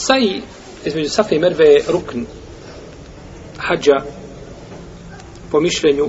Saji 0.00 0.42
između 0.84 1.10
Safa 1.10 1.34
i 1.34 1.38
Merve 1.38 1.64
je 1.64 1.84
rukn 1.88 2.18
hađa 3.58 3.96
po 5.50 5.60
mišljenju 5.60 6.06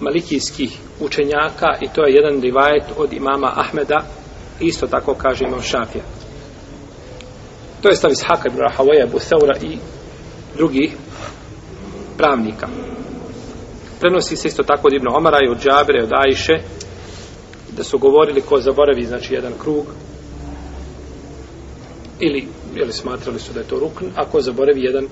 malikijskih 0.00 0.78
učenjaka 1.00 1.66
i 1.80 1.88
to 1.94 2.06
je 2.06 2.14
jedan 2.14 2.40
rivajet 2.40 2.84
od 2.96 3.12
imama 3.12 3.52
Ahmeda 3.56 4.04
isto 4.60 4.86
tako 4.86 5.14
kaže 5.14 5.44
imam 5.44 5.62
Šafija. 5.62 6.04
To 7.82 7.88
je 7.88 7.96
stav 7.96 8.10
iz 8.10 8.22
Haka 8.26 8.48
ibn 8.48 8.58
Rahavaja 8.58 9.06
Buseura 9.06 9.56
i 9.62 9.78
drugih 10.56 10.96
pravnika. 12.16 12.68
Prenosi 14.00 14.36
se 14.36 14.48
isto 14.48 14.62
tako 14.62 14.86
od 14.86 14.92
Ibn 14.92 15.06
Omara 15.08 15.38
i 15.44 15.48
od 15.48 15.58
Džabere 15.62 16.02
od 16.02 16.10
Ajše 16.12 16.58
da 17.76 17.84
su 17.84 17.98
govorili 17.98 18.40
ko 18.40 18.60
zaboravi 18.60 19.04
znači 19.04 19.34
jedan 19.34 19.52
krug 19.62 19.86
ili 22.20 22.48
ili 22.76 22.92
smatrali 22.92 23.38
su 23.38 23.52
da 23.52 23.60
je 23.60 23.66
to 23.66 23.78
rukn, 23.78 24.04
ako 24.14 24.40
zaboravi 24.40 24.84
jedan 24.84 25.08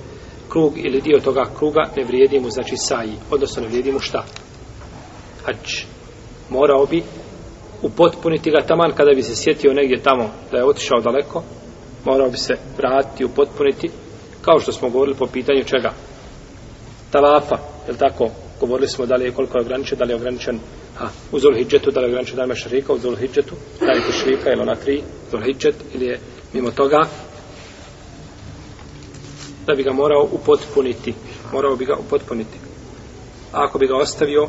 krug 0.48 0.72
ili 0.76 1.00
dio 1.00 1.20
toga 1.20 1.44
kruga, 1.58 1.88
ne 1.96 2.04
vrijedi 2.04 2.40
mu, 2.40 2.50
znači 2.50 2.76
saji, 2.76 3.12
odnosno 3.30 3.62
ne 3.62 3.68
vrijedi 3.68 3.92
mu 3.92 4.00
šta? 4.00 4.24
Hač. 5.44 5.84
Morao 6.50 6.86
bi 6.86 7.02
upotpuniti 7.82 8.50
ga 8.50 8.62
taman 8.66 8.92
kada 8.96 9.10
bi 9.14 9.22
se 9.22 9.36
sjetio 9.36 9.72
negdje 9.72 10.02
tamo 10.02 10.30
da 10.50 10.58
je 10.58 10.64
otišao 10.64 11.00
daleko, 11.00 11.42
morao 12.04 12.30
bi 12.30 12.36
se 12.36 12.54
vratiti, 12.78 13.24
upotpuniti, 13.24 13.90
kao 14.42 14.60
što 14.60 14.72
smo 14.72 14.90
govorili 14.90 15.16
po 15.16 15.26
pitanju 15.26 15.64
čega? 15.64 15.92
Tavafa, 17.10 17.56
je 17.88 17.94
tako? 17.98 18.28
Govorili 18.60 18.88
smo 18.88 19.06
da 19.06 19.14
li 19.16 19.24
je 19.24 19.32
koliko 19.32 19.58
je 19.58 19.62
ograničen, 19.62 19.98
da 19.98 20.04
li 20.04 20.10
je 20.12 20.16
ograničen 20.16 20.58
ha, 20.96 21.08
u 21.32 21.38
Zulhidžetu, 21.38 21.90
da 21.90 22.00
li 22.00 22.06
je 22.06 22.10
ograničen 22.10 22.36
da 22.36 22.44
li 22.44 22.50
je 22.50 22.56
šarika 22.56 22.92
u 22.92 22.98
Zulhidžetu, 22.98 23.54
da 23.80 23.92
li 23.92 23.98
je 23.98 24.06
Tešrika 24.06 24.52
ili 24.52 24.62
ona 24.62 24.74
tri, 24.74 25.02
Zulhidžet, 25.30 25.74
ili 25.94 26.06
je 26.06 26.20
mimo 26.52 26.70
toga, 26.70 27.00
da 29.66 29.74
bi 29.74 29.82
ga 29.82 29.92
morao 29.92 30.28
upotpuniti. 30.32 31.14
Morao 31.52 31.76
bi 31.76 31.84
ga 31.84 31.96
upotpuniti. 31.96 32.58
A 33.52 33.64
ako 33.64 33.78
bi 33.78 33.86
ga 33.86 33.96
ostavio, 33.96 34.48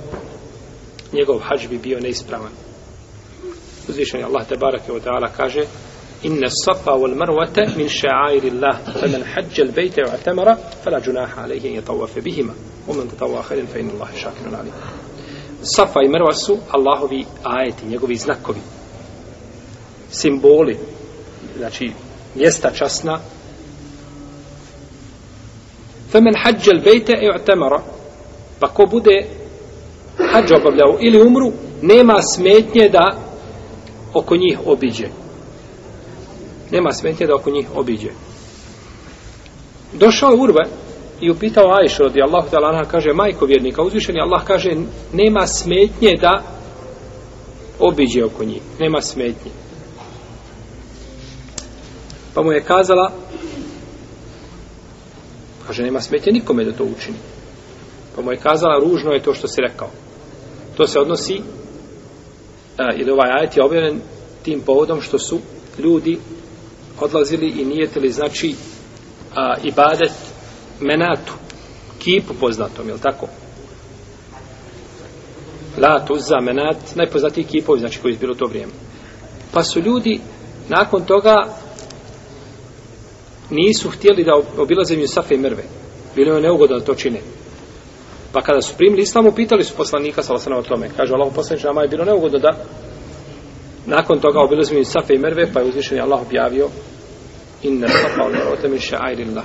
njegov 1.13 1.39
hađ 1.39 1.67
bi 1.67 1.77
bio 1.77 1.99
neispravan. 1.99 2.51
Uzvišen 3.89 4.19
je 4.19 4.25
Allah 4.25 4.47
tebarake 4.47 4.91
od 4.91 5.03
ta'ala 5.03 5.27
kaže 5.37 5.65
Inna 6.23 6.47
safa 6.49 6.91
wal 6.91 7.15
marwata 7.15 7.75
min 7.77 7.89
sha'airi 7.89 8.51
Allah 8.51 8.79
faman 9.01 9.23
hajja 9.23 9.63
al-bayta 9.63 10.01
wa 10.07 10.13
atamara 10.13 10.55
fala 10.83 11.01
junaha 11.01 11.43
alayhi 11.43 11.67
an 11.67 11.73
yatawafa 11.75 12.21
bihima 12.21 12.53
wa 12.87 12.95
man 12.95 13.07
tatawwa 13.07 13.43
khairan 13.43 13.67
fa 13.67 13.79
inna 13.79 13.93
Allah 13.93 14.09
shakirun 14.15 14.55
alim. 14.55 14.73
Safa 15.61 15.99
i 16.03 16.07
Marwa 16.07 16.33
su 16.33 16.57
Allahovi 16.71 17.25
ajeti, 17.43 17.85
njegovi 17.85 18.15
znakovi. 18.15 18.59
Simboli, 20.11 20.77
znači 21.57 21.91
mjesta 22.35 22.71
časna 22.71 23.19
Femen 26.13 26.33
hađel 26.43 26.79
bejte 26.83 27.13
e 27.21 27.29
u'tamara. 27.35 27.81
Pa 28.59 28.67
ko 28.67 28.85
bude 28.85 29.25
hađ 30.17 30.51
obavljao 30.51 30.97
ili 30.99 31.21
umru, 31.21 31.51
nema 31.81 32.21
smetnje 32.21 32.89
da 32.89 33.17
oko 34.13 34.35
njih 34.35 34.59
obiđe. 34.65 35.07
Nema 36.71 36.91
smetnje 36.91 37.27
da 37.27 37.35
oko 37.35 37.49
njih 37.49 37.67
obiđe. 37.75 38.09
Došao 39.93 40.29
je 40.29 40.39
Urve 40.39 40.63
i 41.21 41.31
upitao 41.31 41.73
Ajšu 41.75 42.03
radi 42.03 42.21
Allahu 42.21 42.47
ta'ala 42.51 42.69
anha, 42.69 42.91
kaže, 42.91 43.13
majko 43.13 43.45
vjernika, 43.45 43.83
uzvišeni 43.83 44.21
Allah 44.21 44.43
kaže, 44.43 44.69
nema 45.13 45.47
smetnje 45.47 46.17
da 46.21 46.43
obiđe 47.79 48.25
oko 48.25 48.43
njih. 48.43 48.61
Nema 48.79 49.01
smetnje. 49.01 49.51
Pa 52.33 52.43
mu 52.43 52.51
je 52.51 52.63
kazala, 52.63 53.11
Kaže, 55.67 55.83
nema 55.83 56.01
smetje 56.01 56.33
nikome 56.33 56.63
da 56.63 56.71
to 56.71 56.83
učini. 56.83 57.17
Pa 58.15 58.21
mu 58.21 58.31
je 58.31 58.37
kazala, 58.37 58.79
ružno 58.79 59.11
je 59.11 59.23
to 59.23 59.33
što 59.33 59.47
si 59.47 59.61
rekao. 59.61 59.89
To 60.77 60.87
se 60.87 60.99
odnosi, 60.99 61.41
a, 62.77 62.93
ili 62.95 63.11
ovaj 63.11 63.31
ajet 63.31 63.57
je 63.57 63.63
objavljen 63.63 64.01
tim 64.43 64.61
povodom 64.61 65.01
što 65.01 65.19
su 65.19 65.39
ljudi 65.79 66.19
odlazili 66.99 67.47
i 67.47 67.65
nijetili, 67.65 68.09
znači, 68.09 68.55
a, 69.35 69.55
ibadet 69.63 70.11
menatu, 70.79 71.33
kipu 71.99 72.33
poznatom, 72.39 72.89
je 72.89 72.97
tako? 73.01 73.27
La 75.77 76.05
tuza 76.05 76.39
menat, 76.41 76.77
najpoznatiji 76.95 77.43
kipovi, 77.43 77.79
znači 77.79 77.99
koji 77.99 78.13
je 78.13 78.19
bilo 78.19 78.35
to 78.35 78.45
vrijeme. 78.45 78.71
Pa 79.51 79.63
su 79.63 79.79
ljudi 79.79 80.19
nakon 80.69 81.05
toga 81.05 81.62
nisu 83.53 83.89
htjeli 83.89 84.23
da 84.23 84.41
obilaze 84.57 84.97
mi 84.97 85.07
Safe 85.07 85.35
i 85.35 85.37
Merve. 85.37 85.63
Bilo 86.15 86.35
je 86.35 86.41
neugodno 86.41 86.79
da 86.79 86.85
to 86.85 86.95
čine. 86.95 87.21
Pa 88.33 88.41
kada 88.41 88.61
su 88.61 88.73
primili 88.77 89.01
islamu, 89.01 89.31
pitali 89.31 89.63
su 89.63 89.73
poslanika 89.77 90.23
sa 90.23 90.33
o 90.33 90.61
tome. 90.61 90.89
Kaže 90.97 91.13
Allah 91.13 91.33
poslanič, 91.35 91.63
nama 91.63 91.81
je 91.81 91.87
bilo 91.87 92.05
neugodno 92.05 92.39
da 92.39 92.49
nakon 93.85 94.19
toga 94.19 94.39
obilaze 94.39 94.75
mi 94.75 94.85
Safe 94.85 95.13
i 95.13 95.19
Merve, 95.19 95.53
pa 95.53 95.59
je 95.59 95.69
uzvišen 95.69 96.01
Allah 96.01 96.21
objavio 96.21 96.69
inna 97.63 97.87
safa 97.87 98.25
ul 98.25 98.33
marota 98.33 98.67
min 98.67 98.79
sha'airillah. 98.79 99.43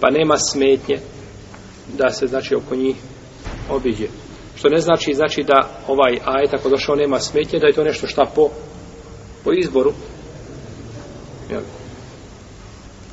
Pa 0.00 0.10
nema 0.10 0.36
smetnje 0.38 0.98
da 1.98 2.10
se 2.10 2.26
znači 2.26 2.54
oko 2.54 2.76
njih 2.76 2.96
obiđe. 3.70 4.06
Što 4.54 4.68
ne 4.68 4.78
znači 4.80 5.14
znači 5.14 5.42
da 5.42 5.68
ovaj 5.88 6.18
ajet 6.24 6.54
ako 6.54 6.68
došao 6.68 6.96
nema 6.96 7.18
smetnje, 7.18 7.58
da 7.58 7.66
je 7.66 7.72
to 7.72 7.84
nešto 7.84 8.06
šta 8.06 8.24
po 8.34 8.48
po 9.44 9.50
izboru. 9.52 9.92
Jel? 11.50 11.62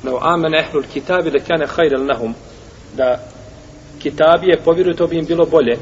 Lau 0.04 0.18
amen 0.20 0.54
ehlul 0.54 0.84
kitabi 0.92 1.30
le 1.30 1.40
kane 1.40 1.66
hajrel 1.66 2.04
nahum. 2.06 2.34
Da 2.96 3.18
kitabije 3.98 4.60
povjeruju, 4.64 4.96
to 4.96 5.06
bi 5.06 5.18
im 5.18 5.24
bilo 5.24 5.46
bolje. 5.46 5.78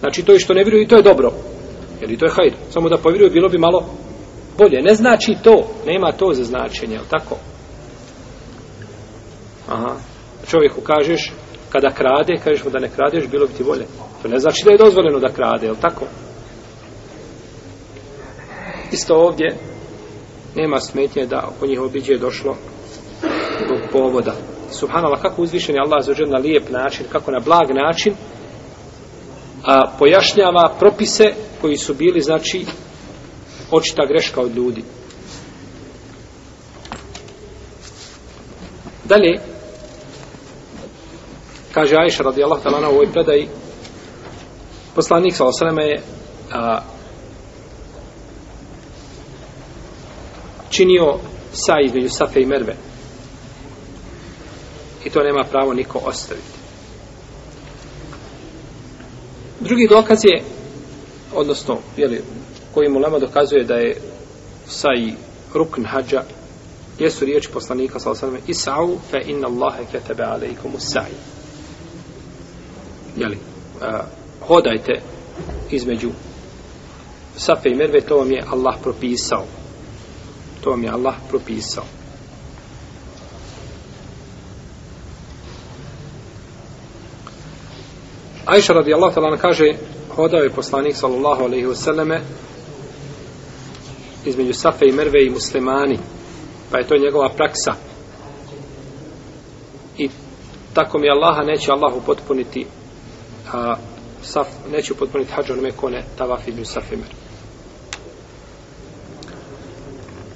Znači 0.00 0.22
to 0.22 0.34
i 0.34 0.38
što 0.38 0.54
ne 0.54 0.64
vjeruju, 0.64 0.88
to 0.88 0.96
je 0.96 1.02
dobro. 1.02 1.32
Jer 2.00 2.10
i 2.10 2.18
to 2.18 2.26
je 2.26 2.32
hajr. 2.32 2.52
Samo 2.70 2.88
da 2.88 2.96
povjeruju, 2.96 3.30
bilo 3.30 3.48
bi 3.48 3.58
malo 3.58 3.84
bolje. 4.58 4.82
Ne 4.82 4.94
znači 4.94 5.36
to. 5.44 5.68
Nema 5.86 6.12
to 6.12 6.34
za 6.34 6.44
značenje, 6.44 6.94
je 6.94 7.00
tako? 7.10 7.36
Aha. 9.68 9.94
Čovjeku 10.46 10.80
kažeš, 10.80 11.32
kada 11.70 11.90
krade, 11.90 12.36
kažeš 12.44 12.64
mu 12.64 12.70
da 12.70 12.78
ne 12.78 12.90
kradeš, 12.96 13.28
bilo 13.30 13.46
bi 13.46 13.52
ti 13.52 13.64
bolje. 13.64 13.86
To 14.22 14.28
ne 14.28 14.38
znači 14.38 14.64
da 14.64 14.70
je 14.70 14.78
dozvoljeno 14.78 15.18
da 15.18 15.32
krade, 15.32 15.66
je 15.66 15.80
tako? 15.80 16.04
Isto 18.92 19.14
ovdje 19.14 19.56
nema 20.56 20.78
smetnje 20.78 21.26
da 21.26 21.48
oko 21.56 21.66
njih 21.66 21.80
obiđe 21.80 22.18
došlo 22.18 22.56
tog 23.70 23.90
povoda. 23.92 24.34
Subhanallah, 24.70 25.22
kako 25.22 25.42
uzvišen 25.42 25.74
je 25.74 25.80
Allah 25.80 26.04
zaođer 26.04 26.28
na 26.28 26.38
lijep 26.38 26.70
način, 26.70 27.06
kako 27.12 27.30
na 27.30 27.40
blag 27.40 27.70
način, 27.70 28.14
a 29.64 29.92
pojašnjava 29.98 30.74
propise 30.78 31.24
koji 31.60 31.76
su 31.76 31.94
bili, 31.94 32.20
znači, 32.20 32.66
očita 33.70 34.06
greška 34.06 34.40
od 34.40 34.56
ljudi. 34.56 34.84
Dalje, 39.04 39.40
kaže 41.72 41.96
Aisha 41.96 42.22
radijallahu 42.22 42.62
talana 42.62 42.88
u 42.88 42.92
ovoj 42.92 43.12
predaji, 43.12 43.48
poslanik 44.94 45.34
sa 45.34 45.44
osaleme 45.44 45.84
je 45.84 46.02
a, 46.52 46.80
činio 50.70 51.18
sa 51.52 51.74
između 51.84 52.08
Safe 52.08 52.40
i 52.40 52.46
Merve. 52.46 52.89
I 55.04 55.10
to 55.10 55.22
nema 55.22 55.44
pravo 55.44 55.74
niko 55.74 55.98
ostaviti. 55.98 56.60
Drugi 59.60 59.88
dokaz 59.88 60.18
je, 60.24 60.42
odnosno, 61.34 61.78
jeli, 61.96 62.22
koji 62.74 62.88
mu 62.88 62.98
Lama 62.98 63.18
dokazuje 63.18 63.64
da 63.64 63.74
je 63.74 64.00
saj 64.68 65.12
rukn 65.54 65.84
hađa, 65.84 66.22
jesu 66.98 67.24
riječi 67.24 67.48
poslanika 67.52 68.00
sa 68.00 68.10
osadame, 68.10 68.38
Isa'u 68.46 68.98
fe 69.10 69.22
inna 69.26 69.48
Allahe 69.48 69.84
ketebe 69.92 70.22
alaikum 70.22 70.74
usaj. 70.74 71.10
Jeli, 73.16 73.38
a, 73.80 74.02
hodajte 74.46 75.00
između 75.70 76.10
Safe 77.36 77.68
i 77.68 77.74
Merve, 77.74 78.00
to 78.00 78.16
vam 78.16 78.32
je 78.32 78.44
Allah 78.50 78.74
propisao. 78.82 79.44
To 80.64 80.70
vam 80.70 80.84
je 80.84 80.90
Allah 80.90 81.14
propisao. 81.28 81.84
Ajša 88.50 88.72
radijallahu 88.72 89.14
ta'ala 89.14 89.36
kaže 89.36 89.74
hodao 90.16 90.40
je 90.40 90.50
poslanik 90.50 90.96
sallallahu 90.96 91.44
alaihi 91.44 91.66
wasallame 91.66 92.18
između 94.24 94.52
Safe 94.52 94.86
i 94.86 94.92
Merve 94.92 95.24
i 95.24 95.30
muslimani 95.30 95.98
pa 96.70 96.78
je 96.78 96.86
to 96.86 96.96
njegova 96.96 97.28
praksa. 97.28 97.72
I 99.98 100.08
tako 100.74 100.98
mi 100.98 101.10
Allaha 101.10 101.42
neće 101.42 101.72
Allahu 101.72 102.02
potpuniti 102.06 102.66
a, 103.52 103.76
saf, 104.22 104.48
neće 104.72 104.94
potpuniti 104.94 105.32
hađa 105.32 105.52
onome 105.52 105.72
kone 105.72 106.04
tavaf 106.18 106.48
između 106.48 106.70
Safe 106.70 106.94
i 106.94 106.98
Merve. 106.98 107.14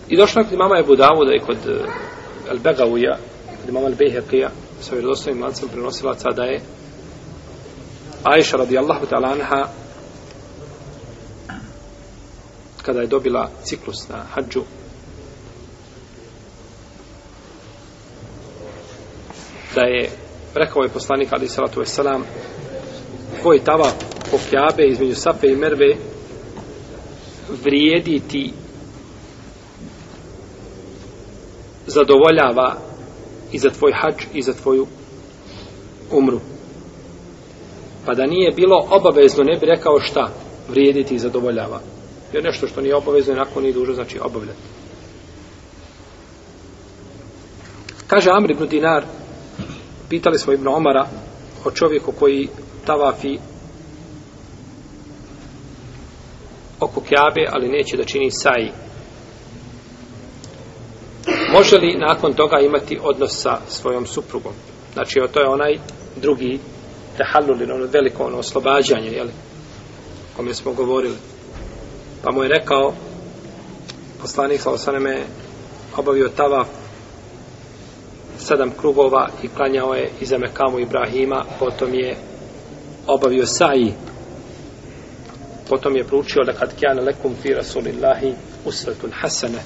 I 0.08 0.16
došlo 0.16 0.42
je 0.42 0.48
kod 0.48 0.58
mama 0.58 0.78
Ebu 0.78 0.96
Davuda 0.96 1.32
i 1.34 1.46
kod 1.46 1.56
eh, 1.66 2.50
El 2.50 2.58
Begavija 2.58 3.16
kod 3.64 3.74
mama 3.74 3.86
al-Bejheqija 3.86 4.48
sa 4.80 4.94
vjerodostojnim 4.94 5.42
lancem 5.42 5.68
prenosilaca 5.68 6.30
da 6.30 6.42
je 6.42 6.60
Aisha 8.24 8.56
radijallahu 8.56 9.06
ta'ala 9.06 9.32
anha 9.32 9.68
kada 12.82 13.00
je 13.00 13.06
dobila 13.06 13.50
ciklus 13.64 14.08
na 14.08 14.24
hađu 14.34 14.62
da 19.74 19.80
je 19.80 20.10
rekao 20.54 20.82
je 20.82 20.88
poslanik 20.88 21.28
ali 21.32 21.48
salatu 21.48 21.80
wasalam 21.80 22.22
koji 23.42 23.60
tava 23.60 23.90
po 24.30 24.38
kjabe 24.50 24.86
između 24.86 25.14
Safe 25.14 25.46
i 25.46 25.56
Merve 25.56 25.96
vrijediti 27.64 28.52
zadovoljava 31.86 32.76
i 33.52 33.58
za 33.58 33.70
tvoj 33.70 33.92
hađ 33.92 34.24
i 34.34 34.42
za 34.42 34.52
tvoju 34.52 34.86
umru. 36.10 36.53
Pa 38.06 38.14
da 38.14 38.26
nije 38.26 38.50
bilo 38.50 38.86
obavezno, 38.90 39.44
ne 39.44 39.56
bi 39.56 39.66
rekao 39.66 40.00
šta 40.00 40.30
vrijediti 40.68 41.14
i 41.14 41.18
zadovoljava. 41.18 41.80
Jer 42.32 42.44
nešto 42.44 42.66
što 42.66 42.80
nije 42.80 42.96
obavezno, 42.96 43.34
nakon 43.34 43.62
nije 43.62 43.72
dužo, 43.72 43.92
znači 43.92 44.18
obavljati. 44.20 44.58
Kaže 48.06 48.30
Amr 48.30 48.50
ibn 48.50 48.66
Dinar, 48.68 49.04
pitali 50.08 50.38
smo 50.38 50.52
Ibn 50.52 50.68
Omara 50.68 51.06
o 51.64 51.70
čovjeku 51.70 52.12
koji 52.12 52.48
tavafi 52.86 53.38
oko 56.80 57.00
Kjabe, 57.00 57.46
ali 57.50 57.68
neće 57.68 57.96
da 57.96 58.04
čini 58.04 58.30
saji. 58.30 58.72
Može 61.52 61.76
li 61.76 61.96
nakon 62.08 62.32
toga 62.32 62.60
imati 62.60 62.98
odnos 63.02 63.42
sa 63.42 63.58
svojom 63.68 64.06
suprugom? 64.06 64.52
Znači, 64.92 65.20
to 65.32 65.40
je 65.40 65.48
onaj 65.48 65.78
drugi 66.16 66.58
tehallul, 67.16 67.72
ono 67.72 67.86
veliko 67.92 68.24
ono 68.24 68.38
oslobađanje, 68.38 69.10
jel? 69.10 69.26
O 69.26 70.36
kome 70.36 70.54
smo 70.54 70.72
govorili. 70.72 71.16
Pa 72.22 72.32
mu 72.32 72.42
je 72.42 72.48
rekao, 72.48 72.92
poslanik 74.20 74.60
sa 74.60 74.70
osaneme 74.70 75.22
obavio 75.96 76.28
tava 76.28 76.64
sedam 78.38 78.70
krugova 78.70 79.28
i 79.42 79.48
klanjao 79.48 79.94
je 79.94 80.10
iza 80.20 80.38
Mekamu 80.38 80.78
Ibrahima, 80.78 81.44
potom 81.58 81.94
je 81.94 82.16
obavio 83.06 83.46
saji, 83.46 83.92
potom 85.68 85.96
je 85.96 86.04
proučio 86.04 86.44
da 86.44 86.52
kad 86.52 86.76
kjane 86.76 87.02
lekum 87.02 87.34
fi 87.42 87.54
rasulillahi 87.54 88.34
usvetun 88.64 89.10
hasene. 89.12 89.58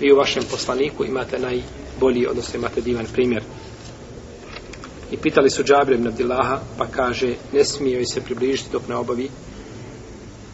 vi 0.00 0.12
u 0.12 0.16
vašem 0.16 0.42
poslaniku 0.50 1.04
imate 1.04 1.38
najbolji, 1.38 2.26
odnosno 2.26 2.58
imate 2.58 2.80
divan 2.80 3.06
primjer. 3.12 3.42
I 5.10 5.16
pitali 5.16 5.50
su 5.50 5.62
Džabir 5.62 5.94
ibn 5.94 6.06
Abdillaha, 6.06 6.58
pa 6.78 6.86
kaže, 6.86 7.34
ne 7.52 7.64
smije 7.64 7.96
joj 7.96 8.04
se 8.04 8.20
približiti 8.20 8.70
dok 8.72 8.88
ne 8.88 8.96
obavi 8.96 9.30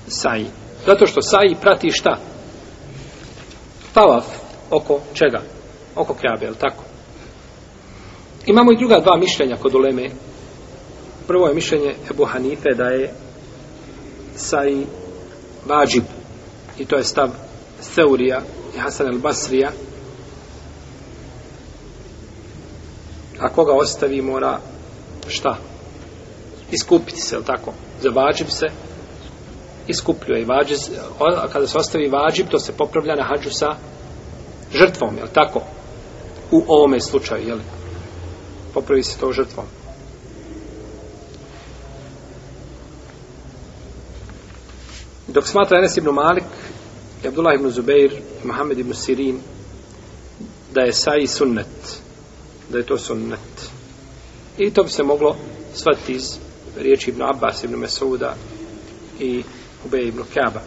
saji. 0.08 0.46
Zato 0.86 1.06
što 1.06 1.22
saji 1.22 1.56
prati 1.60 1.90
šta? 1.90 2.18
Tavaf 3.94 4.24
oko 4.70 5.00
čega? 5.14 5.42
Oko 5.96 6.14
Kjabe, 6.14 6.46
jel 6.46 6.54
tako? 6.54 6.84
Imamo 8.46 8.72
i 8.72 8.76
druga 8.76 9.00
dva 9.00 9.16
mišljenja 9.16 9.56
kod 9.56 9.74
uleme. 9.74 10.10
Prvo 11.26 11.46
je 11.46 11.54
mišljenje 11.54 11.94
Ebu 12.10 12.24
Hanife 12.24 12.68
da 12.76 12.84
je 12.84 13.14
saji 14.36 14.86
vađib. 15.66 16.04
I 16.78 16.84
to 16.84 16.96
je 16.96 17.04
stav 17.04 17.30
Seurija 17.80 18.40
i 18.76 18.78
Hasan 18.78 19.06
el 19.06 19.18
Basrija. 19.18 19.70
A 23.40 23.48
koga 23.48 23.72
ostavi 23.72 24.22
mora 24.22 24.58
šta? 25.28 25.56
Iskupiti 26.70 27.20
se, 27.20 27.36
je 27.36 27.44
tako? 27.44 27.72
Za 28.02 28.10
vađib 28.10 28.48
se 28.48 28.66
iskupljuje. 29.88 30.42
I 30.42 30.44
vađib, 30.44 30.78
a 31.20 31.48
kada 31.48 31.66
se 31.66 31.78
ostavi 31.78 32.08
vađib, 32.08 32.48
to 32.48 32.58
se 32.58 32.72
popravlja 32.72 33.14
na 33.14 33.24
hađu 33.24 33.50
sa 33.50 33.76
žrtvom, 34.72 35.16
je 35.16 35.32
tako? 35.32 35.62
U 36.50 36.64
ovome 36.68 37.00
slučaju, 37.00 37.48
je 37.48 37.54
li? 37.54 37.62
Popravi 38.74 39.02
se 39.02 39.18
to 39.18 39.32
žrtvom. 39.32 39.66
Dok 45.28 45.46
smatra 45.46 45.78
Enes 45.78 45.96
ibn 45.96 46.10
Malik 46.10 46.44
Abdullah 47.26 47.54
ibn 47.54 47.70
Zubeir 47.70 48.12
Mohamed 48.44 48.78
ibn 48.78 48.94
Sirin 48.94 49.40
da 50.74 50.80
je 50.80 50.92
saji 50.92 51.26
sunnet 51.26 52.03
da 52.68 52.78
je 52.78 52.86
to 52.86 52.98
sunnet. 52.98 53.70
I 54.58 54.70
to 54.70 54.82
bi 54.82 54.90
se 54.90 55.02
moglo 55.02 55.36
shvatiti 55.74 56.12
iz 56.12 56.38
riječi 56.76 57.10
ibn 57.10 57.22
Abbas 57.22 57.64
ibn 57.64 57.76
Mesuda 57.76 58.34
i 59.20 59.42
Ubej 59.84 60.08
ibn 60.08 60.22
Kaba. 60.34 60.60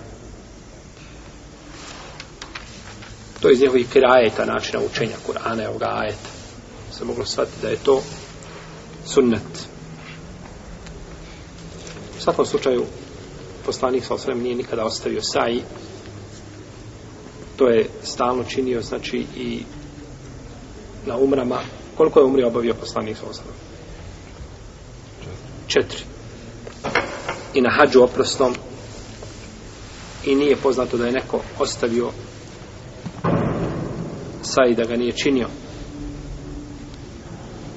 to 3.42 3.48
je 3.48 3.54
iz 3.54 3.62
njegovih 3.62 3.88
kirajeta 3.94 4.46
načina 4.46 4.80
učenja 4.92 5.16
Kur'ana 5.28 5.64
i 5.64 5.68
ovoga 5.68 5.88
ajeta 5.96 6.30
se 6.92 7.06
moglo 7.06 7.26
shvatiti 7.26 7.62
da 7.62 7.70
je 7.70 7.78
to 7.84 8.02
sunnet. 9.06 9.68
U 12.18 12.22
svakom 12.22 12.46
slučaju 12.46 12.86
poslanik 13.66 14.06
sa 14.06 14.14
osrem 14.14 14.40
nije 14.40 14.56
nikada 14.56 14.86
ostavio 14.86 15.22
saji 15.22 15.64
to 17.58 17.68
je 17.68 17.90
stalno 18.04 18.44
činio 18.44 18.82
znači 18.82 19.26
i 19.38 19.64
na 21.06 21.18
umrama 21.18 21.60
koliko 21.98 22.20
je 22.20 22.26
umri 22.26 22.44
obavio 22.44 22.74
poslanik 22.74 23.18
sa 23.18 23.26
osrem 23.30 23.54
četiri. 25.68 26.04
I 27.54 27.62
na 27.62 27.70
hađu 27.70 28.04
oprostom 28.04 28.56
i 30.26 30.36
nije 30.36 30.56
poznato 30.56 30.98
da 30.98 31.06
je 31.06 31.12
neko 31.12 31.40
ostavio 31.60 32.10
saji 34.42 34.76
da 34.76 34.84
ga 34.86 34.96
nije 34.96 35.12
činio. 35.12 35.48